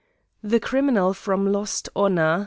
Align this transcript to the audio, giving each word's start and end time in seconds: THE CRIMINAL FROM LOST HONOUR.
THE 0.41 0.59
CRIMINAL 0.59 1.13
FROM 1.13 1.51
LOST 1.51 1.87
HONOUR. 1.95 2.39